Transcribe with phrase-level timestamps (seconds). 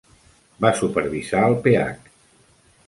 [0.65, 2.13] Va supervisar el Ph.